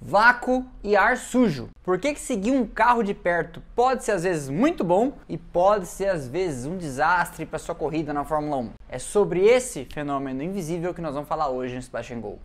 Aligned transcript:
vácuo 0.00 0.64
e 0.82 0.96
ar 0.96 1.16
sujo. 1.16 1.68
Por 1.82 1.98
que, 1.98 2.14
que 2.14 2.20
seguir 2.20 2.52
um 2.52 2.66
carro 2.66 3.02
de 3.02 3.12
perto 3.12 3.62
pode 3.74 4.04
ser 4.04 4.12
às 4.12 4.22
vezes 4.22 4.48
muito 4.48 4.82
bom 4.82 5.12
e 5.28 5.36
pode 5.36 5.86
ser 5.86 6.08
às 6.08 6.26
vezes 6.26 6.64
um 6.64 6.76
desastre 6.76 7.44
para 7.44 7.58
sua 7.58 7.74
corrida 7.74 8.12
na 8.12 8.24
Fórmula 8.24 8.56
1? 8.56 8.70
É 8.88 8.98
sobre 8.98 9.44
esse 9.44 9.86
fenômeno 9.92 10.42
invisível 10.42 10.94
que 10.94 11.02
nós 11.02 11.14
vamos 11.14 11.28
falar 11.28 11.48
hoje 11.48 11.74
no 11.74 11.80
Splash 11.80 12.12
and 12.12 12.20
Go. 12.20 12.38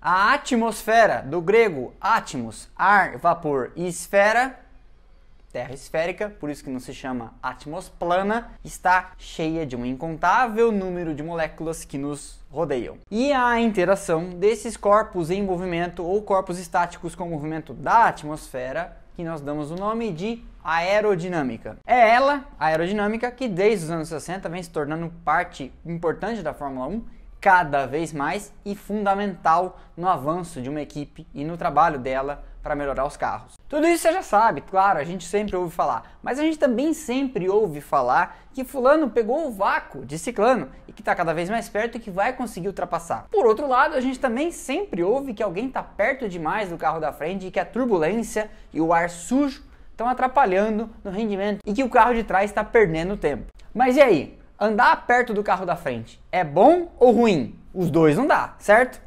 A 0.00 0.32
atmosfera, 0.32 1.20
do 1.20 1.40
grego 1.40 1.92
atmos, 2.00 2.68
ar, 2.74 3.18
vapor 3.18 3.72
e 3.76 3.86
esfera, 3.86 4.58
terra 5.58 5.74
esférica, 5.74 6.30
por 6.30 6.50
isso 6.50 6.62
que 6.62 6.70
não 6.70 6.78
se 6.78 6.94
chama 6.94 7.34
atmosplana, 7.42 8.52
está 8.64 9.10
cheia 9.18 9.66
de 9.66 9.74
um 9.74 9.84
incontável 9.84 10.70
número 10.70 11.12
de 11.16 11.20
moléculas 11.20 11.84
que 11.84 11.98
nos 11.98 12.38
rodeiam. 12.48 12.98
E 13.10 13.32
a 13.32 13.58
interação 13.58 14.30
desses 14.30 14.76
corpos 14.76 15.32
em 15.32 15.42
movimento 15.42 16.04
ou 16.04 16.22
corpos 16.22 16.60
estáticos 16.60 17.16
com 17.16 17.24
o 17.24 17.30
movimento 17.30 17.74
da 17.74 18.06
atmosfera, 18.06 18.96
que 19.16 19.24
nós 19.24 19.40
damos 19.40 19.72
o 19.72 19.74
nome 19.74 20.12
de 20.12 20.44
aerodinâmica. 20.62 21.76
É 21.84 22.08
ela, 22.08 22.44
a 22.56 22.66
aerodinâmica, 22.66 23.28
que 23.32 23.48
desde 23.48 23.86
os 23.86 23.90
anos 23.90 24.08
60 24.10 24.48
vem 24.48 24.62
se 24.62 24.70
tornando 24.70 25.12
parte 25.24 25.72
importante 25.84 26.40
da 26.40 26.54
Fórmula 26.54 26.86
1 26.86 27.04
cada 27.40 27.84
vez 27.84 28.12
mais 28.12 28.52
e 28.64 28.76
fundamental 28.76 29.80
no 29.96 30.06
avanço 30.06 30.62
de 30.62 30.70
uma 30.70 30.80
equipe 30.80 31.26
e 31.34 31.42
no 31.42 31.56
trabalho 31.56 31.98
dela 31.98 32.44
para 32.62 32.76
melhorar 32.76 33.04
os 33.04 33.16
carros. 33.16 33.57
Tudo 33.68 33.86
isso 33.86 34.02
você 34.02 34.12
já 34.12 34.22
sabe, 34.22 34.62
claro, 34.62 34.98
a 34.98 35.04
gente 35.04 35.26
sempre 35.26 35.54
ouve 35.54 35.74
falar, 35.74 36.16
mas 36.22 36.38
a 36.38 36.42
gente 36.42 36.58
também 36.58 36.94
sempre 36.94 37.48
ouve 37.50 37.80
falar 37.80 38.38
que 38.54 38.64
fulano 38.64 39.10
pegou 39.10 39.46
o 39.46 39.52
vácuo 39.52 40.06
de 40.06 40.18
ciclano 40.18 40.70
e 40.86 40.92
que 40.92 41.02
está 41.02 41.14
cada 41.14 41.34
vez 41.34 41.50
mais 41.50 41.68
perto 41.68 41.96
e 41.96 42.00
que 42.00 42.10
vai 42.10 42.32
conseguir 42.32 42.68
ultrapassar. 42.68 43.26
Por 43.30 43.46
outro 43.46 43.68
lado, 43.68 43.94
a 43.94 44.00
gente 44.00 44.18
também 44.18 44.50
sempre 44.50 45.02
ouve 45.02 45.34
que 45.34 45.42
alguém 45.42 45.66
está 45.66 45.82
perto 45.82 46.28
demais 46.28 46.70
do 46.70 46.78
carro 46.78 46.98
da 46.98 47.12
frente 47.12 47.46
e 47.46 47.50
que 47.50 47.60
a 47.60 47.64
turbulência 47.64 48.50
e 48.72 48.80
o 48.80 48.92
ar 48.92 49.10
sujo 49.10 49.62
estão 49.90 50.08
atrapalhando 50.08 50.88
no 51.04 51.10
rendimento 51.10 51.60
e 51.66 51.72
que 51.74 51.84
o 51.84 51.90
carro 51.90 52.14
de 52.14 52.24
trás 52.24 52.50
está 52.50 52.64
perdendo 52.64 53.16
tempo. 53.16 53.52
Mas 53.74 53.96
e 53.96 54.00
aí? 54.00 54.38
andar 54.58 55.06
perto 55.06 55.32
do 55.32 55.42
carro 55.42 55.64
da 55.64 55.76
frente 55.76 56.20
é 56.32 56.42
bom 56.42 56.90
ou 56.98 57.12
ruim? 57.12 57.54
Os 57.72 57.90
dois 57.90 58.16
não 58.16 58.26
dá, 58.26 58.56
certo? 58.58 59.00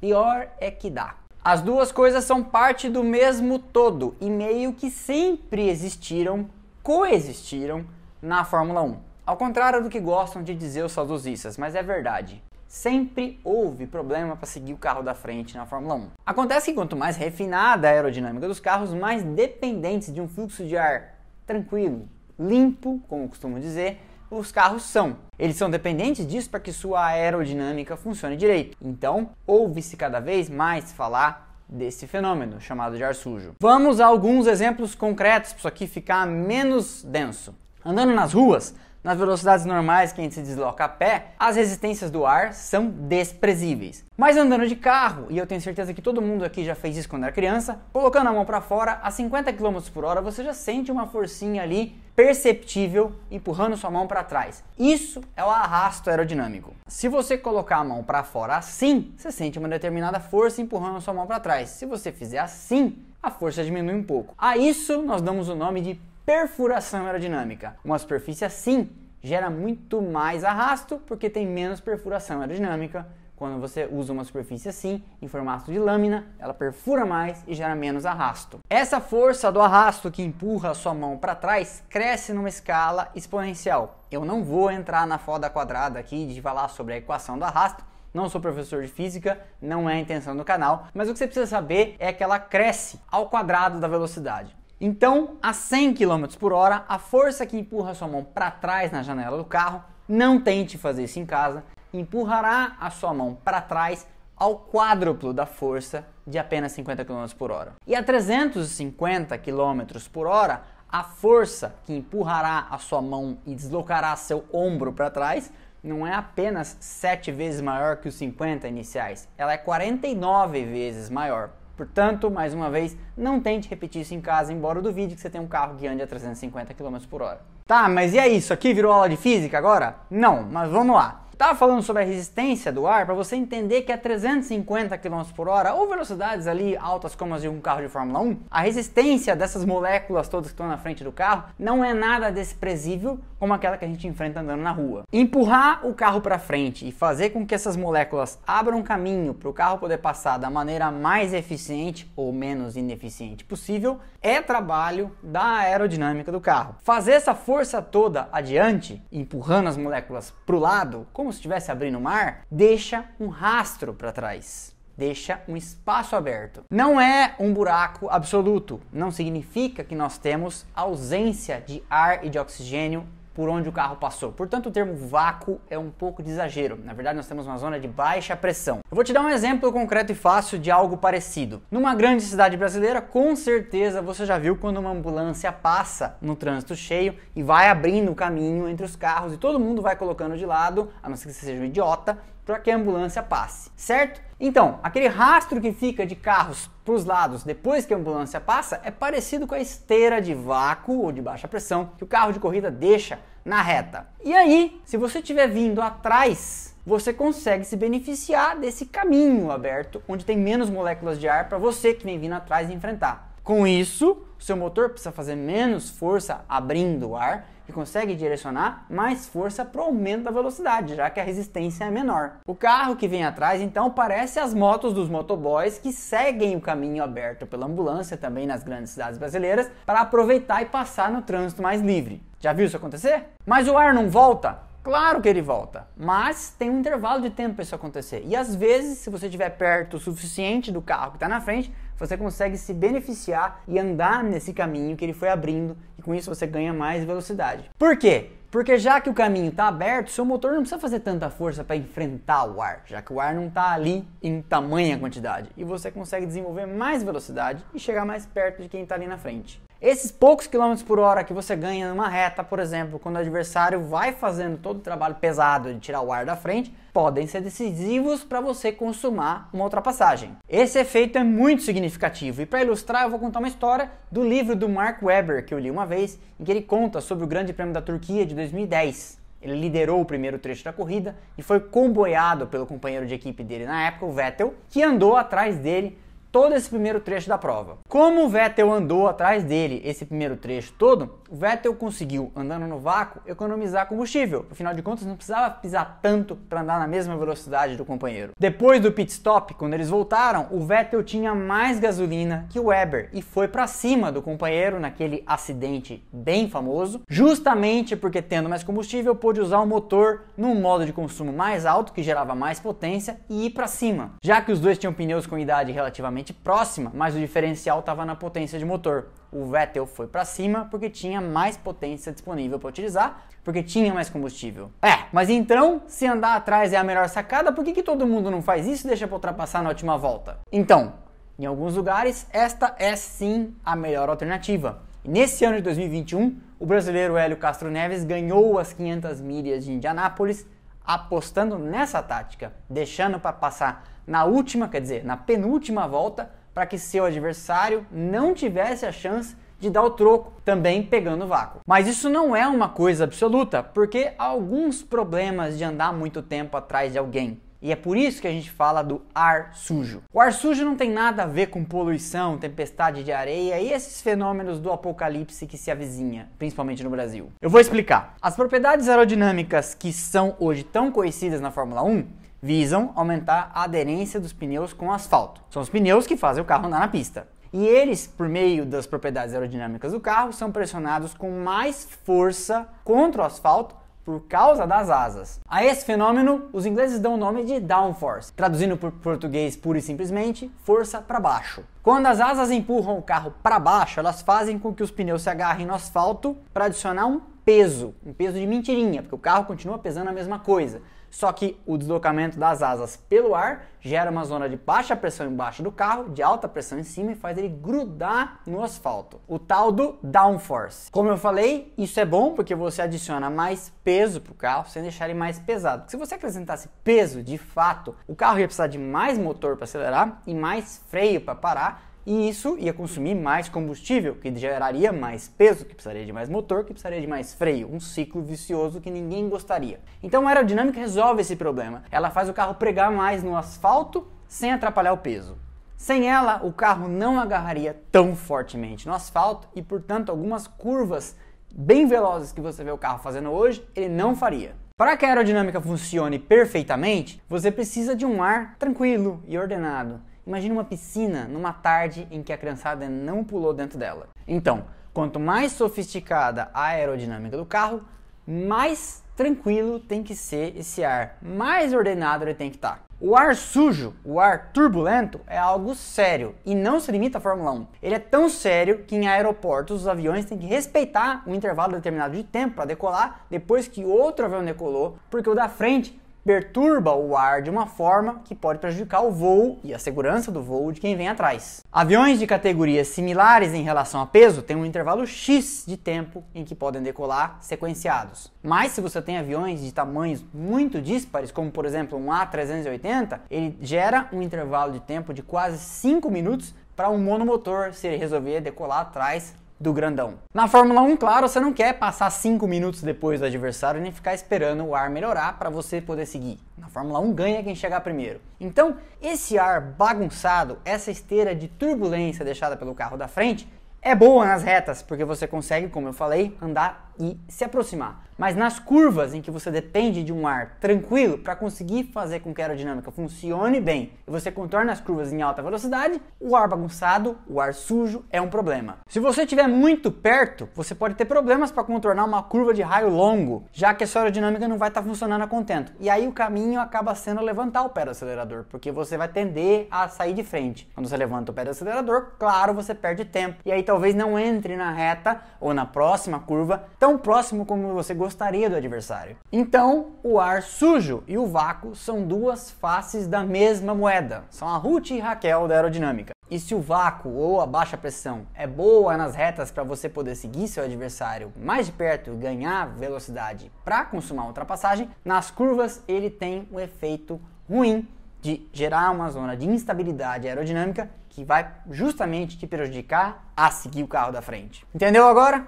Pior 0.00 0.48
é 0.58 0.70
que 0.70 0.88
dá. 0.88 1.19
As 1.42 1.62
duas 1.62 1.90
coisas 1.90 2.24
são 2.24 2.44
parte 2.44 2.90
do 2.90 3.02
mesmo 3.02 3.58
todo 3.58 4.14
e 4.20 4.28
meio 4.28 4.74
que 4.74 4.90
sempre 4.90 5.70
existiram, 5.70 6.50
coexistiram 6.82 7.86
na 8.20 8.44
Fórmula 8.44 8.82
1. 8.82 8.98
Ao 9.24 9.38
contrário 9.38 9.82
do 9.82 9.88
que 9.88 9.98
gostam 9.98 10.42
de 10.42 10.54
dizer 10.54 10.84
os 10.84 10.92
saudosistas, 10.92 11.56
mas 11.56 11.74
é 11.74 11.82
verdade. 11.82 12.42
Sempre 12.68 13.40
houve 13.42 13.86
problema 13.86 14.36
para 14.36 14.44
seguir 14.44 14.74
o 14.74 14.76
carro 14.76 15.02
da 15.02 15.14
frente 15.14 15.56
na 15.56 15.64
Fórmula 15.64 15.94
1. 15.94 16.08
Acontece 16.26 16.66
que 16.66 16.74
quanto 16.74 16.94
mais 16.94 17.16
refinada 17.16 17.88
a 17.88 17.90
aerodinâmica 17.90 18.46
dos 18.46 18.60
carros, 18.60 18.92
mais 18.92 19.22
dependentes 19.22 20.12
de 20.12 20.20
um 20.20 20.28
fluxo 20.28 20.66
de 20.66 20.76
ar 20.76 21.14
tranquilo, 21.46 22.06
limpo, 22.38 23.00
como 23.08 23.26
costumo 23.30 23.58
dizer, 23.58 23.98
os 24.30 24.52
carros 24.52 24.84
são. 24.84 25.16
Eles 25.38 25.56
são 25.56 25.68
dependentes 25.68 26.26
disso 26.26 26.48
para 26.48 26.60
que 26.60 26.72
sua 26.72 27.04
aerodinâmica 27.06 27.96
funcione 27.96 28.36
direito. 28.36 28.76
Então, 28.80 29.30
ouve-se 29.46 29.96
cada 29.96 30.20
vez 30.20 30.48
mais 30.48 30.92
falar 30.92 31.50
desse 31.68 32.06
fenômeno 32.06 32.60
chamado 32.60 32.96
de 32.96 33.04
ar 33.04 33.14
sujo. 33.14 33.54
Vamos 33.60 34.00
a 34.00 34.06
alguns 34.06 34.46
exemplos 34.46 34.94
concretos 34.94 35.52
para 35.52 35.58
isso 35.58 35.68
aqui 35.68 35.86
ficar 35.86 36.26
menos 36.26 37.02
denso. 37.02 37.54
Andando 37.84 38.12
nas 38.12 38.32
ruas, 38.32 38.74
nas 39.02 39.18
velocidades 39.18 39.64
normais 39.64 40.12
que 40.12 40.20
a 40.20 40.24
gente 40.24 40.34
se 40.34 40.42
desloca 40.42 40.84
a 40.84 40.88
pé, 40.88 41.28
as 41.38 41.56
resistências 41.56 42.10
do 42.10 42.26
ar 42.26 42.52
são 42.52 42.88
desprezíveis. 42.88 44.04
Mas 44.16 44.36
andando 44.36 44.66
de 44.66 44.76
carro, 44.76 45.26
e 45.30 45.38
eu 45.38 45.46
tenho 45.46 45.60
certeza 45.60 45.94
que 45.94 46.02
todo 46.02 46.20
mundo 46.20 46.44
aqui 46.44 46.64
já 46.64 46.74
fez 46.74 46.96
isso 46.96 47.08
quando 47.08 47.24
era 47.24 47.32
criança, 47.32 47.80
colocando 47.92 48.28
a 48.28 48.32
mão 48.32 48.44
para 48.44 48.60
fora 48.60 49.00
a 49.02 49.10
50 49.10 49.52
km 49.52 49.78
por 49.92 50.04
hora, 50.04 50.20
você 50.20 50.44
já 50.44 50.52
sente 50.52 50.92
uma 50.92 51.06
forcinha 51.06 51.62
ali 51.62 51.98
perceptível 52.14 53.12
empurrando 53.30 53.78
sua 53.78 53.90
mão 53.90 54.06
para 54.06 54.22
trás. 54.22 54.62
Isso 54.78 55.22
é 55.34 55.42
o 55.42 55.48
arrasto 55.48 56.10
aerodinâmico. 56.10 56.74
Se 56.86 57.08
você 57.08 57.38
colocar 57.38 57.78
a 57.78 57.84
mão 57.84 58.02
para 58.02 58.22
fora 58.22 58.56
assim, 58.56 59.14
você 59.16 59.32
sente 59.32 59.58
uma 59.58 59.68
determinada 59.68 60.20
força 60.20 60.60
empurrando 60.60 61.00
sua 61.00 61.14
mão 61.14 61.26
para 61.26 61.40
trás. 61.40 61.70
Se 61.70 61.86
você 61.86 62.12
fizer 62.12 62.38
assim, 62.38 62.98
a 63.22 63.30
força 63.30 63.64
diminui 63.64 63.94
um 63.94 64.02
pouco. 64.02 64.34
A 64.36 64.56
isso 64.56 65.02
nós 65.02 65.22
damos 65.22 65.48
o 65.48 65.54
nome 65.54 65.80
de 65.80 66.00
perfuração 66.30 67.06
aerodinâmica. 67.06 67.74
Uma 67.84 67.98
superfície 67.98 68.44
assim 68.44 68.88
gera 69.20 69.50
muito 69.50 70.00
mais 70.00 70.44
arrasto 70.44 70.96
porque 71.04 71.28
tem 71.28 71.44
menos 71.44 71.80
perfuração 71.80 72.40
aerodinâmica. 72.40 73.04
Quando 73.34 73.60
você 73.60 73.88
usa 73.90 74.12
uma 74.12 74.22
superfície 74.22 74.68
assim, 74.68 75.02
em 75.20 75.26
formato 75.26 75.72
de 75.72 75.78
lâmina, 75.80 76.28
ela 76.38 76.54
perfura 76.54 77.04
mais 77.04 77.42
e 77.48 77.54
gera 77.54 77.74
menos 77.74 78.06
arrasto. 78.06 78.60
Essa 78.70 79.00
força 79.00 79.50
do 79.50 79.60
arrasto 79.60 80.08
que 80.08 80.22
empurra 80.22 80.70
a 80.70 80.74
sua 80.74 80.94
mão 80.94 81.18
para 81.18 81.34
trás 81.34 81.82
cresce 81.90 82.32
numa 82.32 82.48
escala 82.48 83.10
exponencial. 83.12 83.98
Eu 84.08 84.24
não 84.24 84.44
vou 84.44 84.70
entrar 84.70 85.08
na 85.08 85.18
foda 85.18 85.50
quadrada 85.50 85.98
aqui 85.98 86.26
de 86.26 86.40
falar 86.40 86.68
sobre 86.68 86.94
a 86.94 86.98
equação 86.98 87.40
do 87.40 87.44
arrasto, 87.44 87.84
não 88.14 88.28
sou 88.28 88.40
professor 88.40 88.82
de 88.82 88.88
física, 88.88 89.40
não 89.60 89.90
é 89.90 89.94
a 89.94 90.00
intenção 90.00 90.36
do 90.36 90.44
canal, 90.44 90.86
mas 90.94 91.08
o 91.08 91.12
que 91.12 91.18
você 91.18 91.26
precisa 91.26 91.46
saber 91.46 91.96
é 91.98 92.12
que 92.12 92.22
ela 92.22 92.38
cresce 92.38 93.00
ao 93.10 93.28
quadrado 93.28 93.80
da 93.80 93.88
velocidade. 93.88 94.59
Então, 94.80 95.36
a 95.42 95.52
100 95.52 95.92
km 95.92 96.24
por 96.38 96.54
hora, 96.54 96.86
a 96.88 96.98
força 96.98 97.44
que 97.44 97.58
empurra 97.58 97.92
sua 97.92 98.08
mão 98.08 98.24
para 98.24 98.50
trás 98.50 98.90
na 98.90 99.02
janela 99.02 99.36
do 99.36 99.44
carro, 99.44 99.84
não 100.08 100.40
tente 100.40 100.78
fazer 100.78 101.04
isso 101.04 101.18
em 101.18 101.26
casa, 101.26 101.62
empurrará 101.92 102.76
a 102.80 102.88
sua 102.88 103.12
mão 103.12 103.36
para 103.44 103.60
trás 103.60 104.06
ao 104.34 104.58
quádruplo 104.58 105.34
da 105.34 105.44
força 105.44 106.06
de 106.26 106.38
apenas 106.38 106.72
50 106.72 107.04
km 107.04 107.26
por 107.36 107.50
hora. 107.50 107.74
E 107.86 107.94
a 107.94 108.02
350 108.02 109.36
km 109.36 109.82
por 110.10 110.26
hora, 110.26 110.62
a 110.88 111.04
força 111.04 111.74
que 111.84 111.94
empurrará 111.94 112.66
a 112.70 112.78
sua 112.78 113.02
mão 113.02 113.36
e 113.44 113.54
deslocará 113.54 114.16
seu 114.16 114.46
ombro 114.50 114.94
para 114.94 115.10
trás 115.10 115.52
não 115.82 116.06
é 116.06 116.14
apenas 116.14 116.76
7 116.80 117.30
vezes 117.32 117.60
maior 117.60 117.98
que 117.98 118.08
os 118.08 118.14
50 118.14 118.66
iniciais, 118.66 119.28
ela 119.36 119.52
é 119.52 119.58
49 119.58 120.64
vezes 120.64 121.10
maior. 121.10 121.50
Portanto, 121.80 122.30
mais 122.30 122.52
uma 122.52 122.68
vez, 122.68 122.94
não 123.16 123.40
tente 123.40 123.66
repetir 123.66 124.02
isso 124.02 124.12
em 124.12 124.20
casa, 124.20 124.52
embora 124.52 124.82
duvide 124.82 125.14
que 125.14 125.20
você 125.22 125.30
tenha 125.30 125.42
um 125.42 125.46
carro 125.46 125.76
que 125.76 125.86
ande 125.86 126.02
a 126.02 126.06
350 126.06 126.74
km 126.74 126.98
por 127.08 127.22
hora. 127.22 127.40
Tá, 127.66 127.88
mas 127.88 128.12
e 128.12 128.18
aí, 128.18 128.36
isso 128.36 128.52
aqui 128.52 128.74
virou 128.74 128.92
aula 128.92 129.08
de 129.08 129.16
física 129.16 129.56
agora? 129.56 129.96
Não, 130.10 130.42
mas 130.42 130.70
vamos 130.70 130.94
lá 130.94 131.29
estava 131.40 131.58
falando 131.58 131.82
sobre 131.82 132.02
a 132.02 132.04
resistência 132.04 132.70
do 132.70 132.86
ar 132.86 133.06
para 133.06 133.14
você 133.14 133.34
entender 133.34 133.80
que 133.80 133.90
a 133.90 133.96
350 133.96 134.98
km 134.98 135.22
por 135.34 135.48
hora 135.48 135.72
ou 135.72 135.88
velocidades 135.88 136.46
ali 136.46 136.76
altas 136.76 137.14
como 137.14 137.34
as 137.34 137.40
de 137.40 137.48
um 137.48 137.62
carro 137.62 137.80
de 137.80 137.88
Fórmula 137.88 138.20
1, 138.20 138.40
a 138.50 138.60
resistência 138.60 139.34
dessas 139.34 139.64
moléculas 139.64 140.28
todas 140.28 140.48
que 140.48 140.52
estão 140.52 140.68
na 140.68 140.76
frente 140.76 141.02
do 141.02 141.10
carro 141.10 141.44
não 141.58 141.82
é 141.82 141.94
nada 141.94 142.30
desprezível 142.30 143.18
como 143.38 143.54
aquela 143.54 143.78
que 143.78 143.86
a 143.86 143.88
gente 143.88 144.06
enfrenta 144.06 144.40
andando 144.40 144.60
na 144.60 144.70
rua. 144.70 145.04
Empurrar 145.10 145.86
o 145.86 145.94
carro 145.94 146.20
para 146.20 146.38
frente 146.38 146.86
e 146.86 146.92
fazer 146.92 147.30
com 147.30 147.46
que 147.46 147.54
essas 147.54 147.74
moléculas 147.74 148.38
abram 148.46 148.82
caminho 148.82 149.32
para 149.32 149.48
o 149.48 149.52
carro 149.54 149.78
poder 149.78 149.96
passar 149.96 150.36
da 150.36 150.50
maneira 150.50 150.90
mais 150.90 151.32
eficiente 151.32 152.12
ou 152.14 152.34
menos 152.34 152.76
ineficiente 152.76 153.42
possível 153.46 153.98
é 154.20 154.42
trabalho 154.42 155.10
da 155.22 155.54
aerodinâmica 155.54 156.30
do 156.30 156.38
carro. 156.38 156.76
Fazer 156.82 157.12
essa 157.12 157.34
força 157.34 157.80
toda 157.80 158.28
adiante, 158.30 159.02
empurrando 159.10 159.68
as 159.68 159.78
moléculas 159.78 160.34
para 160.44 160.56
o 160.56 160.58
lado, 160.58 161.06
como 161.14 161.29
como 161.30 161.32
se 161.32 161.38
estivesse 161.38 161.70
abrindo 161.70 161.96
o 161.96 162.00
mar, 162.00 162.44
deixa 162.50 163.04
um 163.20 163.28
rastro 163.28 163.94
para 163.94 164.10
trás 164.10 164.74
deixa 164.96 165.40
um 165.48 165.56
espaço 165.56 166.14
aberto. 166.14 166.62
Não 166.68 167.00
é 167.00 167.34
um 167.38 167.54
buraco 167.54 168.10
absoluto, 168.10 168.78
não 168.92 169.10
significa 169.10 169.82
que 169.82 169.94
nós 169.94 170.18
temos 170.18 170.66
ausência 170.76 171.58
de 171.58 171.82
ar 171.88 172.22
e 172.22 172.28
de 172.28 172.38
oxigênio 172.38 173.06
por 173.34 173.48
onde 173.48 173.68
o 173.68 173.72
carro 173.72 173.96
passou. 173.96 174.32
Portanto, 174.32 174.68
o 174.68 174.70
termo 174.70 174.94
vácuo 174.94 175.60
é 175.68 175.78
um 175.78 175.90
pouco 175.90 176.22
de 176.22 176.30
exagero. 176.30 176.78
Na 176.84 176.92
verdade, 176.92 177.16
nós 177.16 177.26
temos 177.26 177.46
uma 177.46 177.56
zona 177.56 177.78
de 177.78 177.88
baixa 177.88 178.36
pressão. 178.36 178.80
Eu 178.90 178.94
vou 178.94 179.04
te 179.04 179.12
dar 179.12 179.22
um 179.22 179.28
exemplo 179.28 179.72
concreto 179.72 180.12
e 180.12 180.14
fácil 180.14 180.58
de 180.58 180.70
algo 180.70 180.96
parecido. 180.96 181.62
Numa 181.70 181.94
grande 181.94 182.22
cidade 182.22 182.56
brasileira, 182.56 183.00
com 183.00 183.34
certeza 183.36 184.02
você 184.02 184.26
já 184.26 184.38
viu 184.38 184.56
quando 184.56 184.78
uma 184.78 184.90
ambulância 184.90 185.52
passa 185.52 186.16
no 186.20 186.36
trânsito 186.36 186.74
cheio 186.74 187.14
e 187.34 187.42
vai 187.42 187.68
abrindo 187.68 188.10
o 188.10 188.14
caminho 188.14 188.68
entre 188.68 188.84
os 188.84 188.96
carros 188.96 189.32
e 189.32 189.36
todo 189.36 189.60
mundo 189.60 189.82
vai 189.82 189.96
colocando 189.96 190.36
de 190.36 190.44
lado, 190.46 190.90
a 191.02 191.08
não 191.08 191.16
ser 191.16 191.28
que 191.28 191.34
você 191.34 191.46
seja 191.46 191.62
um 191.62 191.66
idiota, 191.66 192.18
para 192.44 192.58
que 192.58 192.70
a 192.70 192.76
ambulância 192.76 193.22
passe, 193.22 193.70
certo? 193.76 194.29
Então, 194.42 194.80
aquele 194.82 195.06
rastro 195.06 195.60
que 195.60 195.70
fica 195.70 196.06
de 196.06 196.16
carros 196.16 196.70
para 196.82 196.94
os 196.94 197.04
lados 197.04 197.44
depois 197.44 197.84
que 197.84 197.92
a 197.92 197.96
ambulância 197.98 198.40
passa 198.40 198.80
é 198.82 198.90
parecido 198.90 199.46
com 199.46 199.54
a 199.54 199.60
esteira 199.60 200.18
de 200.18 200.32
vácuo 200.32 201.02
ou 201.02 201.12
de 201.12 201.20
baixa 201.20 201.46
pressão 201.46 201.90
que 201.98 202.04
o 202.04 202.06
carro 202.06 202.32
de 202.32 202.40
corrida 202.40 202.70
deixa 202.70 203.18
na 203.44 203.60
reta. 203.60 204.08
E 204.24 204.32
aí, 204.34 204.80
se 204.82 204.96
você 204.96 205.18
estiver 205.18 205.46
vindo 205.46 205.82
atrás, 205.82 206.74
você 206.86 207.12
consegue 207.12 207.64
se 207.64 207.76
beneficiar 207.76 208.58
desse 208.58 208.86
caminho 208.86 209.50
aberto 209.50 210.02
onde 210.08 210.24
tem 210.24 210.38
menos 210.38 210.70
moléculas 210.70 211.20
de 211.20 211.28
ar 211.28 211.46
para 211.46 211.58
você 211.58 211.92
que 211.92 212.06
vem 212.06 212.18
vindo 212.18 212.32
atrás 212.32 212.70
enfrentar. 212.70 213.29
Com 213.50 213.66
isso, 213.66 214.16
seu 214.38 214.56
motor 214.56 214.90
precisa 214.90 215.10
fazer 215.10 215.34
menos 215.34 215.90
força 215.90 216.44
abrindo 216.48 217.08
o 217.08 217.16
ar 217.16 217.48
e 217.68 217.72
consegue 217.72 218.14
direcionar 218.14 218.86
mais 218.88 219.26
força 219.26 219.64
para 219.64 219.80
o 219.80 219.86
aumento 219.86 220.22
da 220.22 220.30
velocidade, 220.30 220.94
já 220.94 221.10
que 221.10 221.18
a 221.18 221.24
resistência 221.24 221.82
é 221.82 221.90
menor. 221.90 222.34
O 222.46 222.54
carro 222.54 222.94
que 222.94 223.08
vem 223.08 223.24
atrás 223.24 223.60
então 223.60 223.90
parece 223.90 224.38
as 224.38 224.54
motos 224.54 224.94
dos 224.94 225.08
motoboys 225.08 225.78
que 225.78 225.92
seguem 225.92 226.54
o 226.54 226.60
caminho 226.60 227.02
aberto 227.02 227.44
pela 227.44 227.66
ambulância 227.66 228.16
também 228.16 228.46
nas 228.46 228.62
grandes 228.62 228.92
cidades 228.92 229.18
brasileiras 229.18 229.68
para 229.84 230.02
aproveitar 230.02 230.62
e 230.62 230.66
passar 230.66 231.10
no 231.10 231.20
trânsito 231.20 231.60
mais 231.60 231.82
livre. 231.82 232.22
Já 232.38 232.52
viu 232.52 232.66
isso 232.66 232.76
acontecer? 232.76 233.30
Mas 233.44 233.66
o 233.66 233.76
ar 233.76 233.92
não 233.92 234.08
volta? 234.08 234.69
Claro 234.82 235.20
que 235.20 235.28
ele 235.28 235.42
volta, 235.42 235.86
mas 235.94 236.54
tem 236.58 236.70
um 236.70 236.78
intervalo 236.78 237.20
de 237.20 237.28
tempo 237.28 237.56
para 237.56 237.62
isso 237.64 237.74
acontecer. 237.74 238.22
E 238.24 238.34
às 238.34 238.54
vezes, 238.54 238.96
se 238.98 239.10
você 239.10 239.26
estiver 239.26 239.50
perto 239.50 239.98
o 239.98 240.00
suficiente 240.00 240.72
do 240.72 240.80
carro 240.80 241.10
que 241.10 241.16
está 241.16 241.28
na 241.28 241.38
frente, 241.38 241.70
você 241.98 242.16
consegue 242.16 242.56
se 242.56 242.72
beneficiar 242.72 243.62
e 243.68 243.78
andar 243.78 244.24
nesse 244.24 244.54
caminho 244.54 244.96
que 244.96 245.04
ele 245.04 245.12
foi 245.12 245.28
abrindo 245.28 245.76
e 245.98 246.02
com 246.02 246.14
isso 246.14 246.34
você 246.34 246.46
ganha 246.46 246.72
mais 246.72 247.04
velocidade. 247.04 247.70
Por 247.78 247.94
quê? 247.98 248.30
Porque 248.50 248.78
já 248.78 249.02
que 249.02 249.10
o 249.10 249.14
caminho 249.14 249.50
está 249.50 249.68
aberto, 249.68 250.10
seu 250.10 250.24
motor 250.24 250.52
não 250.52 250.60
precisa 250.60 250.80
fazer 250.80 251.00
tanta 251.00 251.28
força 251.28 251.62
para 251.62 251.76
enfrentar 251.76 252.46
o 252.46 252.62
ar, 252.62 252.82
já 252.86 253.02
que 253.02 253.12
o 253.12 253.20
ar 253.20 253.34
não 253.34 253.48
está 253.48 253.72
ali 253.72 254.08
em 254.22 254.40
tamanha 254.40 254.98
quantidade 254.98 255.50
e 255.58 255.62
você 255.62 255.90
consegue 255.90 256.24
desenvolver 256.24 256.64
mais 256.66 257.02
velocidade 257.02 257.62
e 257.74 257.78
chegar 257.78 258.06
mais 258.06 258.24
perto 258.24 258.62
de 258.62 258.68
quem 258.68 258.82
está 258.82 258.94
ali 258.94 259.06
na 259.06 259.18
frente. 259.18 259.62
Esses 259.82 260.12
poucos 260.12 260.46
quilômetros 260.46 260.82
por 260.82 260.98
hora 260.98 261.24
que 261.24 261.32
você 261.32 261.56
ganha 261.56 261.88
numa 261.88 262.06
reta, 262.06 262.44
por 262.44 262.58
exemplo, 262.58 262.98
quando 262.98 263.16
o 263.16 263.18
adversário 263.18 263.80
vai 263.80 264.12
fazendo 264.12 264.58
todo 264.58 264.76
o 264.76 264.80
trabalho 264.80 265.14
pesado 265.14 265.72
de 265.72 265.80
tirar 265.80 266.02
o 266.02 266.12
ar 266.12 266.26
da 266.26 266.36
frente, 266.36 266.70
podem 266.92 267.26
ser 267.26 267.40
decisivos 267.40 268.22
para 268.22 268.42
você 268.42 268.70
consumar 268.72 269.48
uma 269.54 269.64
ultrapassagem. 269.64 270.36
Esse 270.46 270.78
efeito 270.78 271.16
é 271.16 271.24
muito 271.24 271.62
significativo 271.62 272.42
e 272.42 272.46
para 272.46 272.60
ilustrar 272.60 273.04
eu 273.04 273.10
vou 273.10 273.18
contar 273.18 273.38
uma 273.38 273.48
história 273.48 273.90
do 274.12 274.22
livro 274.22 274.54
do 274.54 274.68
Mark 274.68 275.02
Webber 275.02 275.46
que 275.46 275.54
eu 275.54 275.58
li 275.58 275.70
uma 275.70 275.86
vez, 275.86 276.18
em 276.38 276.44
que 276.44 276.50
ele 276.50 276.60
conta 276.60 277.00
sobre 277.00 277.24
o 277.24 277.26
Grande 277.26 277.54
Prêmio 277.54 277.72
da 277.72 277.80
Turquia 277.80 278.26
de 278.26 278.34
2010. 278.34 279.18
Ele 279.40 279.58
liderou 279.58 280.02
o 280.02 280.04
primeiro 280.04 280.38
trecho 280.38 280.62
da 280.62 280.74
corrida 280.74 281.16
e 281.38 281.42
foi 281.42 281.58
comboiado 281.58 282.46
pelo 282.46 282.66
companheiro 282.66 283.06
de 283.06 283.14
equipe 283.14 283.42
dele 283.42 283.64
na 283.64 283.86
época, 283.86 284.04
o 284.04 284.12
Vettel, 284.12 284.52
que 284.68 284.82
andou 284.82 285.16
atrás 285.16 285.56
dele 285.56 285.96
todo 286.30 286.54
esse 286.54 286.68
primeiro 286.68 287.00
trecho 287.00 287.28
da 287.28 287.36
prova. 287.36 287.78
Como 287.88 288.24
o 288.24 288.28
Vettel 288.28 288.72
andou 288.72 289.08
atrás 289.08 289.42
dele 289.44 289.82
esse 289.84 290.04
primeiro 290.04 290.36
trecho 290.36 290.72
todo, 290.78 291.20
o 291.28 291.36
Vettel 291.36 291.74
conseguiu, 291.74 292.30
andando 292.34 292.66
no 292.66 292.78
vácuo, 292.78 293.20
economizar 293.26 293.86
combustível. 293.86 294.46
Afinal 294.50 294.74
de 294.74 294.82
contas, 294.82 295.06
não 295.06 295.16
precisava 295.16 295.50
pisar 295.50 295.98
tanto 296.02 296.36
para 296.36 296.60
andar 296.60 296.78
na 296.78 296.86
mesma 296.86 297.16
velocidade 297.16 297.76
do 297.76 297.84
companheiro. 297.84 298.32
Depois 298.38 298.80
do 298.80 298.92
pit 298.92 299.10
stop, 299.10 299.54
quando 299.54 299.74
eles 299.74 299.88
voltaram, 299.88 300.48
o 300.50 300.60
Vettel 300.60 301.02
tinha 301.02 301.34
mais 301.34 301.80
gasolina 301.80 302.46
que 302.50 302.58
o 302.58 302.66
Weber 302.66 303.10
e 303.12 303.22
foi 303.22 303.48
para 303.48 303.66
cima 303.66 304.12
do 304.12 304.22
companheiro 304.22 304.78
naquele 304.78 305.22
acidente 305.26 306.04
bem 306.12 306.48
famoso, 306.48 307.02
justamente 307.08 307.96
porque 307.96 308.22
tendo 308.22 308.48
mais 308.48 308.62
combustível 308.62 309.14
pôde 309.14 309.40
usar 309.40 309.60
o 309.60 309.66
motor 309.66 310.22
num 310.36 310.54
modo 310.54 310.86
de 310.86 310.92
consumo 310.92 311.32
mais 311.32 311.66
alto 311.66 311.92
que 311.92 312.02
gerava 312.02 312.34
mais 312.34 312.60
potência 312.60 313.20
e 313.28 313.46
ir 313.46 313.50
para 313.50 313.66
cima. 313.66 314.12
Já 314.22 314.40
que 314.40 314.52
os 314.52 314.60
dois 314.60 314.78
tinham 314.78 314.92
pneus 314.92 315.26
com 315.26 315.38
idade 315.38 315.72
relativamente 315.72 316.19
relativamente 316.20 316.32
próxima, 316.32 316.90
mas 316.94 317.14
o 317.14 317.18
diferencial 317.18 317.80
estava 317.80 318.04
na 318.04 318.14
potência 318.14 318.58
de 318.58 318.64
motor. 318.64 319.08
O 319.32 319.46
Vettel 319.46 319.86
foi 319.86 320.06
para 320.06 320.24
cima 320.24 320.66
porque 320.70 320.90
tinha 320.90 321.20
mais 321.20 321.56
potência 321.56 322.12
disponível 322.12 322.58
para 322.58 322.68
utilizar, 322.68 323.24
porque 323.42 323.62
tinha 323.62 323.92
mais 323.92 324.08
combustível. 324.08 324.70
É, 324.82 325.06
mas 325.12 325.30
então, 325.30 325.82
se 325.86 326.06
andar 326.06 326.36
atrás 326.36 326.72
é 326.72 326.76
a 326.76 326.84
melhor 326.84 327.08
sacada, 327.08 327.52
por 327.52 327.64
que, 327.64 327.72
que 327.72 327.82
todo 327.82 328.06
mundo 328.06 328.30
não 328.30 328.42
faz 328.42 328.66
isso 328.66 328.86
e 328.86 328.88
deixa 328.88 329.06
para 329.06 329.16
ultrapassar 329.16 329.62
na 329.62 329.70
última 329.70 329.96
volta? 329.96 330.38
Então, 330.52 330.94
em 331.38 331.46
alguns 331.46 331.74
lugares, 331.74 332.26
esta 332.32 332.74
é 332.78 332.94
sim 332.94 333.54
a 333.64 333.74
melhor 333.74 334.08
alternativa. 334.08 334.82
E 335.04 335.08
nesse 335.08 335.44
ano 335.44 335.56
de 335.56 335.62
2021, 335.62 336.38
o 336.58 336.66
brasileiro 336.66 337.16
Hélio 337.16 337.38
Castro 337.38 337.70
Neves 337.70 338.04
ganhou 338.04 338.58
as 338.58 338.72
500 338.74 339.20
milhas 339.20 339.64
de 339.64 339.72
Indianápolis 339.72 340.46
apostando 340.84 341.58
nessa 341.58 342.02
tática, 342.02 342.52
deixando 342.68 343.18
para 343.18 343.32
passar 343.32 343.84
na 344.10 344.24
última, 344.24 344.66
quer 344.66 344.80
dizer, 344.80 345.04
na 345.04 345.16
penúltima 345.16 345.86
volta, 345.86 346.32
para 346.52 346.66
que 346.66 346.76
seu 346.76 347.04
adversário 347.04 347.86
não 347.92 348.34
tivesse 348.34 348.84
a 348.84 348.90
chance 348.90 349.36
de 349.60 349.70
dar 349.70 349.84
o 349.84 349.90
troco, 349.90 350.32
também 350.44 350.82
pegando 350.82 351.24
o 351.24 351.28
vácuo. 351.28 351.60
Mas 351.64 351.86
isso 351.86 352.10
não 352.10 352.34
é 352.34 352.44
uma 352.48 352.68
coisa 352.68 353.04
absoluta, 353.04 353.62
porque 353.62 354.12
há 354.18 354.24
alguns 354.24 354.82
problemas 354.82 355.56
de 355.56 355.62
andar 355.62 355.92
muito 355.92 356.22
tempo 356.22 356.56
atrás 356.56 356.90
de 356.90 356.98
alguém. 356.98 357.40
E 357.62 357.70
é 357.70 357.76
por 357.76 357.96
isso 357.96 358.20
que 358.20 358.26
a 358.26 358.32
gente 358.32 358.50
fala 358.50 358.82
do 358.82 359.02
ar 359.14 359.50
sujo. 359.54 360.02
O 360.12 360.18
ar 360.18 360.32
sujo 360.32 360.64
não 360.64 360.74
tem 360.74 360.90
nada 360.90 361.22
a 361.22 361.26
ver 361.26 361.48
com 361.48 361.62
poluição, 361.62 362.36
tempestade 362.36 363.04
de 363.04 363.12
areia 363.12 363.60
e 363.60 363.70
esses 363.70 364.00
fenômenos 364.00 364.58
do 364.58 364.72
apocalipse 364.72 365.46
que 365.46 365.58
se 365.58 365.70
avizinha, 365.70 366.28
principalmente 366.36 366.82
no 366.82 366.90
Brasil. 366.90 367.30
Eu 367.40 367.50
vou 367.50 367.60
explicar. 367.60 368.16
As 368.20 368.34
propriedades 368.34 368.88
aerodinâmicas 368.88 369.74
que 369.74 369.92
são 369.92 370.34
hoje 370.40 370.64
tão 370.64 370.90
conhecidas 370.90 371.40
na 371.40 371.50
Fórmula 371.50 371.82
1 371.84 372.19
visam 372.42 372.92
aumentar 372.94 373.50
a 373.54 373.64
aderência 373.64 374.20
dos 374.20 374.32
pneus 374.32 374.72
com 374.72 374.92
asfalto. 374.92 375.42
São 375.50 375.62
os 375.62 375.68
pneus 375.68 376.06
que 376.06 376.16
fazem 376.16 376.42
o 376.42 376.46
carro 376.46 376.66
andar 376.66 376.80
na 376.80 376.88
pista. 376.88 377.26
E 377.52 377.66
eles, 377.66 378.06
por 378.06 378.28
meio 378.28 378.64
das 378.64 378.86
propriedades 378.86 379.34
aerodinâmicas 379.34 379.92
do 379.92 380.00
carro, 380.00 380.32
são 380.32 380.52
pressionados 380.52 381.14
com 381.14 381.30
mais 381.30 381.84
força 382.04 382.68
contra 382.84 383.22
o 383.22 383.24
asfalto 383.24 383.74
por 384.04 384.22
causa 384.22 384.66
das 384.66 384.88
asas. 384.88 385.40
A 385.48 385.64
esse 385.64 385.84
fenômeno, 385.84 386.48
os 386.52 386.64
ingleses 386.64 386.98
dão 386.98 387.14
o 387.14 387.18
nome 387.18 387.44
de 387.44 387.60
downforce, 387.60 388.32
traduzindo 388.32 388.76
por 388.76 388.90
português 388.92 389.56
pura 389.56 389.78
e 389.78 389.82
simplesmente, 389.82 390.50
força 390.64 391.00
para 391.00 391.20
baixo. 391.20 391.62
Quando 391.82 392.06
as 392.06 392.20
asas 392.20 392.50
empurram 392.50 392.98
o 392.98 393.02
carro 393.02 393.34
para 393.42 393.58
baixo, 393.58 394.00
elas 394.00 394.22
fazem 394.22 394.58
com 394.58 394.74
que 394.74 394.82
os 394.82 394.90
pneus 394.90 395.22
se 395.22 395.30
agarrem 395.30 395.66
no 395.66 395.74
asfalto 395.74 396.36
para 396.52 396.66
adicionar 396.66 397.06
um 397.06 397.20
peso, 397.44 397.94
um 398.04 398.12
peso 398.12 398.38
de 398.38 398.46
mentirinha, 398.46 399.02
porque 399.02 399.14
o 399.14 399.18
carro 399.18 399.44
continua 399.44 399.78
pesando 399.78 400.08
a 400.08 400.12
mesma 400.12 400.38
coisa. 400.38 400.82
Só 401.10 401.32
que 401.32 401.60
o 401.66 401.76
deslocamento 401.76 402.38
das 402.38 402.62
asas 402.62 402.96
pelo 402.96 403.34
ar 403.34 403.66
gera 403.80 404.10
uma 404.10 404.24
zona 404.24 404.48
de 404.48 404.56
baixa 404.56 404.94
pressão 404.94 405.26
embaixo 405.26 405.62
do 405.62 405.72
carro, 405.72 406.10
de 406.10 406.22
alta 406.22 406.46
pressão 406.46 406.78
em 406.78 406.82
cima 406.82 407.12
e 407.12 407.14
faz 407.14 407.36
ele 407.36 407.48
grudar 407.48 408.40
no 408.46 408.62
asfalto. 408.62 409.20
O 409.26 409.38
tal 409.38 409.72
do 409.72 409.98
downforce. 410.02 410.90
Como 410.90 411.08
eu 411.08 411.16
falei, 411.16 411.72
isso 411.76 411.98
é 411.98 412.04
bom 412.04 412.34
porque 412.34 412.54
você 412.54 412.82
adiciona 412.82 413.28
mais 413.28 413.72
peso 413.82 414.20
para 414.20 414.32
o 414.32 414.36
carro 414.36 414.68
sem 414.68 414.82
deixar 414.82 415.06
ele 415.06 415.18
mais 415.18 415.38
pesado. 415.38 415.90
se 415.90 415.96
você 415.96 416.14
acrescentasse 416.14 416.68
peso, 416.84 417.22
de 417.22 417.38
fato, 417.38 417.96
o 418.06 418.14
carro 418.14 418.38
ia 418.38 418.46
precisar 418.46 418.66
de 418.66 418.78
mais 418.78 419.18
motor 419.18 419.56
para 419.56 419.64
acelerar 419.64 420.22
e 420.26 420.34
mais 420.34 420.82
freio 420.88 421.20
para 421.20 421.34
parar 421.34 421.89
e 422.06 422.28
isso 422.28 422.56
ia 422.58 422.72
consumir 422.72 423.14
mais 423.14 423.48
combustível, 423.48 424.14
que 424.14 424.34
geraria 424.34 424.92
mais 424.92 425.28
peso, 425.28 425.64
que 425.64 425.74
precisaria 425.74 426.04
de 426.04 426.12
mais 426.12 426.28
motor, 426.28 426.64
que 426.64 426.72
precisaria 426.72 427.00
de 427.00 427.06
mais 427.06 427.34
freio, 427.34 427.72
um 427.72 427.78
ciclo 427.78 428.22
vicioso 428.22 428.80
que 428.80 428.90
ninguém 428.90 429.28
gostaria. 429.28 429.80
Então 430.02 430.26
a 430.26 430.30
aerodinâmica 430.30 430.80
resolve 430.80 431.20
esse 431.20 431.36
problema. 431.36 431.82
Ela 431.90 432.10
faz 432.10 432.28
o 432.28 432.32
carro 432.32 432.54
pregar 432.54 432.90
mais 432.90 433.22
no 433.22 433.36
asfalto 433.36 434.06
sem 434.26 434.52
atrapalhar 434.52 434.92
o 434.92 434.98
peso. 434.98 435.36
Sem 435.76 436.10
ela, 436.10 436.44
o 436.44 436.52
carro 436.52 436.88
não 436.88 437.18
agarraria 437.18 437.78
tão 437.90 438.14
fortemente 438.14 438.86
no 438.86 438.94
asfalto 438.94 439.48
e, 439.54 439.62
portanto, 439.62 440.10
algumas 440.10 440.46
curvas 440.46 441.16
bem 441.50 441.86
velozes 441.86 442.32
que 442.32 442.40
você 442.40 442.62
vê 442.62 442.70
o 442.70 442.78
carro 442.78 442.98
fazendo 442.98 443.30
hoje, 443.30 443.66
ele 443.74 443.88
não 443.88 444.14
faria. 444.14 444.54
Para 444.76 444.96
que 444.96 445.04
a 445.04 445.08
aerodinâmica 445.08 445.60
funcione 445.60 446.18
perfeitamente, 446.18 447.22
você 447.28 447.50
precisa 447.50 447.94
de 447.94 448.06
um 448.06 448.22
ar 448.22 448.56
tranquilo 448.58 449.22
e 449.26 449.38
ordenado. 449.38 450.00
Imagine 450.30 450.52
uma 450.52 450.62
piscina 450.62 451.24
numa 451.24 451.52
tarde 451.52 452.06
em 452.08 452.22
que 452.22 452.32
a 452.32 452.38
criançada 452.38 452.88
não 452.88 453.24
pulou 453.24 453.52
dentro 453.52 453.76
dela. 453.76 454.06
Então, 454.28 454.62
quanto 454.94 455.18
mais 455.18 455.50
sofisticada 455.50 456.48
a 456.54 456.66
aerodinâmica 456.66 457.36
do 457.36 457.44
carro, 457.44 457.82
mais 458.24 459.02
tranquilo 459.16 459.80
tem 459.80 460.04
que 460.04 460.14
ser 460.14 460.56
esse 460.56 460.84
ar, 460.84 461.18
mais 461.20 461.74
ordenado 461.74 462.22
ele 462.22 462.34
tem 462.34 462.48
que 462.48 462.58
estar. 462.58 462.84
O 463.00 463.16
ar 463.16 463.34
sujo, 463.34 463.92
o 464.04 464.20
ar 464.20 464.52
turbulento, 464.52 465.20
é 465.26 465.36
algo 465.36 465.74
sério 465.74 466.36
e 466.46 466.54
não 466.54 466.78
se 466.78 466.92
limita 466.92 467.18
à 467.18 467.20
Fórmula 467.20 467.50
1. 467.50 467.66
Ele 467.82 467.96
é 467.96 467.98
tão 467.98 468.28
sério 468.28 468.84
que 468.86 468.94
em 468.94 469.08
aeroportos 469.08 469.80
os 469.80 469.88
aviões 469.88 470.26
têm 470.26 470.38
que 470.38 470.46
respeitar 470.46 471.24
um 471.26 471.34
intervalo 471.34 471.72
determinado 471.72 472.14
de 472.14 472.22
tempo 472.22 472.54
para 472.54 472.66
decolar 472.66 473.22
depois 473.28 473.66
que 473.66 473.84
outro 473.84 474.26
avião 474.26 474.44
decolou, 474.44 474.96
porque 475.10 475.28
o 475.28 475.34
da 475.34 475.48
frente 475.48 476.00
perturba 476.24 476.94
o 476.94 477.16
ar 477.16 477.42
de 477.42 477.50
uma 477.50 477.66
forma 477.66 478.20
que 478.24 478.34
pode 478.34 478.58
prejudicar 478.58 479.02
o 479.02 479.10
voo 479.10 479.58
e 479.64 479.72
a 479.72 479.78
segurança 479.78 480.30
do 480.30 480.42
voo 480.42 480.72
de 480.72 480.80
quem 480.80 480.96
vem 480.96 481.08
atrás. 481.08 481.62
Aviões 481.72 482.18
de 482.18 482.26
categorias 482.26 482.88
similares 482.88 483.54
em 483.54 483.62
relação 483.62 484.00
a 484.00 484.06
peso 484.06 484.42
têm 484.42 484.56
um 484.56 484.66
intervalo 484.66 485.06
X 485.06 485.64
de 485.66 485.76
tempo 485.76 486.22
em 486.34 486.44
que 486.44 486.54
podem 486.54 486.82
decolar 486.82 487.38
sequenciados. 487.40 488.32
Mas 488.42 488.72
se 488.72 488.80
você 488.80 489.00
tem 489.00 489.18
aviões 489.18 489.60
de 489.62 489.72
tamanhos 489.72 490.24
muito 490.32 490.80
díspares, 490.80 491.30
como 491.30 491.50
por 491.50 491.64
exemplo 491.64 491.98
um 491.98 492.06
A380, 492.06 493.20
ele 493.30 493.56
gera 493.60 494.08
um 494.12 494.22
intervalo 494.22 494.72
de 494.72 494.80
tempo 494.80 495.14
de 495.14 495.22
quase 495.22 495.58
5 495.58 496.10
minutos 496.10 496.54
para 496.76 496.88
um 496.88 496.98
monomotor 496.98 497.74
se 497.74 497.86
ele 497.86 497.96
resolver 497.96 498.40
decolar 498.40 498.80
atrás 498.80 499.34
do 499.60 499.74
grandão. 499.74 500.14
Na 500.32 500.48
Fórmula 500.48 500.80
1, 500.80 500.96
claro, 500.96 501.28
você 501.28 501.38
não 501.38 501.52
quer 501.52 501.74
passar 501.74 502.08
5 502.08 502.48
minutos 502.48 502.82
depois 502.82 503.20
do 503.20 503.26
adversário 503.26 503.80
nem 503.80 503.92
ficar 503.92 504.14
esperando 504.14 504.64
o 504.64 504.74
ar 504.74 504.88
melhorar 504.88 505.38
para 505.38 505.50
você 505.50 505.82
poder 505.82 506.06
seguir. 506.06 506.38
Na 506.56 506.68
Fórmula 506.68 506.98
1 506.98 507.12
ganha 507.12 507.42
quem 507.42 507.54
chegar 507.54 507.80
primeiro. 507.82 508.20
Então, 508.40 508.76
esse 509.02 509.38
ar 509.38 509.60
bagunçado, 509.60 510.58
essa 510.64 510.90
esteira 510.90 511.34
de 511.34 511.46
turbulência 511.46 512.24
deixada 512.24 512.56
pelo 512.56 512.74
carro 512.74 512.96
da 512.96 513.06
frente, 513.06 513.46
é 513.82 513.94
boa 513.94 514.26
nas 514.26 514.42
retas, 514.42 514.82
porque 514.82 515.04
você 515.04 515.26
consegue, 515.26 515.68
como 515.68 515.88
eu 515.88 515.92
falei, 515.92 516.36
andar 516.40 516.92
e 516.98 517.18
se 517.28 517.44
aproximar. 517.44 518.04
Mas 518.20 518.36
nas 518.36 518.58
curvas 518.58 519.14
em 519.14 519.22
que 519.22 519.30
você 519.30 519.50
depende 519.50 520.04
de 520.04 520.12
um 520.12 520.28
ar 520.28 520.58
tranquilo 520.60 521.16
para 521.16 521.34
conseguir 521.34 521.84
fazer 521.84 522.20
com 522.20 522.34
que 522.34 522.42
a 522.42 522.44
aerodinâmica 522.44 522.90
funcione 522.90 523.58
bem 523.62 523.92
e 524.06 524.10
você 524.10 524.30
contorna 524.30 524.72
as 524.72 524.78
curvas 524.78 525.10
em 525.10 525.22
alta 525.22 525.42
velocidade, 525.42 525.98
o 526.20 526.36
ar 526.36 526.46
bagunçado, 526.46 527.16
o 527.26 527.40
ar 527.40 527.54
sujo 527.54 528.04
é 528.10 528.20
um 528.20 528.28
problema. 528.28 528.76
Se 528.88 529.00
você 529.00 529.22
estiver 529.22 529.48
muito 529.48 529.90
perto, 529.90 530.46
você 530.54 530.74
pode 530.74 530.96
ter 530.96 531.06
problemas 531.06 531.50
para 531.50 531.64
contornar 531.64 532.04
uma 532.04 532.22
curva 532.22 532.52
de 532.52 532.60
raio 532.60 532.90
longo, 532.90 533.44
já 533.54 533.72
que 533.72 533.84
a 533.84 533.86
sua 533.86 534.02
aerodinâmica 534.02 534.46
não 534.46 534.58
vai 534.58 534.68
estar 534.68 534.82
tá 534.82 534.86
funcionando 534.86 535.22
a 535.22 535.26
contento. 535.26 535.72
E 535.80 535.88
aí 535.88 536.06
o 536.06 536.12
caminho 536.12 536.60
acaba 536.60 536.94
sendo 536.94 537.22
levantar 537.22 537.62
o 537.62 537.70
pé 537.70 537.86
do 537.86 537.92
acelerador, 537.92 538.44
porque 538.50 538.70
você 538.70 538.98
vai 538.98 539.08
tender 539.08 539.66
a 539.70 539.88
sair 539.88 540.12
de 540.12 540.22
frente. 540.22 540.70
Quando 540.74 540.86
você 540.86 540.96
levanta 540.98 541.32
o 541.32 541.34
pé 541.34 541.42
do 541.42 541.52
acelerador, 541.52 542.08
claro, 542.18 542.52
você 542.52 542.74
perde 542.74 543.02
tempo 543.02 543.38
e 543.46 543.50
aí 543.50 543.62
talvez 543.62 543.94
não 543.94 544.18
entre 544.18 544.58
na 544.58 544.70
reta 544.70 545.22
ou 545.40 545.54
na 545.54 545.64
próxima 545.64 546.20
curva 546.20 546.64
tão 546.78 546.98
próximo 546.98 547.46
como 547.46 547.72
você 547.72 547.94
gostaria 548.10 548.50
do 548.50 548.56
adversário. 548.56 549.16
Então, 549.30 549.92
o 550.02 550.18
ar 550.18 550.42
sujo 550.42 551.04
e 551.06 551.16
o 551.16 551.28
vácuo 551.28 551.76
são 551.76 552.02
duas 552.02 552.50
faces 552.50 553.06
da 553.06 553.22
mesma 553.22 553.72
moeda. 553.72 554.24
São 554.30 554.48
a 554.48 554.56
Ruth 554.56 554.90
e 554.90 554.98
Raquel 554.98 555.46
da 555.46 555.54
aerodinâmica. 555.54 556.12
E 556.28 556.38
se 556.40 556.52
o 556.52 556.60
vácuo 556.60 557.10
ou 557.10 557.40
a 557.40 557.46
baixa 557.46 557.76
pressão 557.76 558.26
é 558.34 558.48
boa 558.48 558.96
nas 558.96 559.14
retas 559.14 559.52
para 559.52 559.62
você 559.62 559.88
poder 559.88 560.16
seguir 560.16 560.48
seu 560.48 560.64
adversário 560.64 561.32
mais 561.36 561.66
de 561.66 561.72
perto 561.72 562.12
e 562.12 562.16
ganhar 562.16 562.66
velocidade 562.70 563.50
para 563.64 563.84
consumar 563.84 564.26
ultrapassagem, 564.26 564.90
nas 565.04 565.30
curvas 565.30 565.82
ele 565.86 566.10
tem 566.10 566.48
um 566.52 566.58
efeito 566.58 567.20
ruim 567.48 567.86
de 568.20 568.48
gerar 568.52 568.90
uma 568.90 569.08
zona 569.10 569.36
de 569.36 569.46
instabilidade 569.46 570.26
aerodinâmica 570.26 570.90
que 571.08 571.24
vai 571.24 571.48
justamente 571.70 572.36
te 572.36 572.46
prejudicar 572.46 573.32
a 573.36 573.50
seguir 573.52 573.84
o 573.84 573.88
carro 573.88 574.12
da 574.12 574.20
frente. 574.20 574.66
Entendeu 574.74 575.06
agora? 575.06 575.46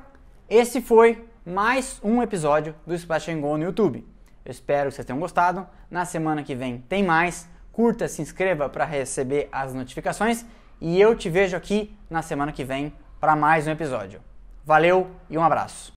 Esse 0.48 0.80
foi 0.80 1.24
mais 1.44 2.00
um 2.04 2.22
episódio 2.22 2.74
do 2.86 2.94
Splash 2.94 3.28
and 3.28 3.40
Go 3.40 3.56
no 3.56 3.64
YouTube. 3.64 4.06
Eu 4.44 4.50
espero 4.50 4.88
que 4.88 4.94
vocês 4.94 5.04
tenham 5.04 5.18
gostado. 5.18 5.66
Na 5.90 6.04
semana 6.04 6.42
que 6.42 6.54
vem 6.54 6.78
tem 6.88 7.02
mais. 7.02 7.48
Curta, 7.72 8.06
se 8.06 8.22
inscreva 8.22 8.68
para 8.68 8.84
receber 8.84 9.48
as 9.50 9.74
notificações 9.74 10.44
e 10.80 11.00
eu 11.00 11.16
te 11.16 11.30
vejo 11.30 11.56
aqui 11.56 11.96
na 12.08 12.22
semana 12.22 12.52
que 12.52 12.64
vem 12.64 12.92
para 13.18 13.34
mais 13.34 13.66
um 13.66 13.70
episódio. 13.70 14.20
Valeu 14.64 15.10
e 15.28 15.38
um 15.38 15.42
abraço. 15.42 15.92